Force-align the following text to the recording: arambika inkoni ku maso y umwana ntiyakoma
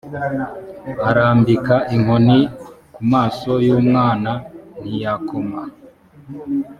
arambika 1.09 1.75
inkoni 1.95 2.39
ku 2.93 3.01
maso 3.11 3.51
y 3.67 3.69
umwana 3.79 4.31
ntiyakoma 4.79 5.61